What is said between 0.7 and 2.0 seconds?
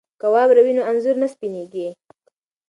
نو انځور نه سپینیږي.